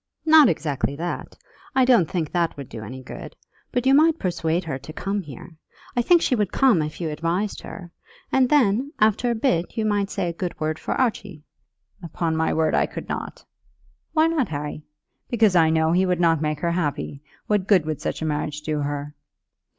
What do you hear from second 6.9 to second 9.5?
you advised her; and then, after a